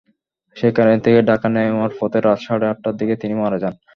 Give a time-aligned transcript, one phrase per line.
[0.55, 3.73] সেখান থেকে ঢাকা নেওয়ার পথে রাত সাড়ে আটটার দিকে তিনি মারা যান।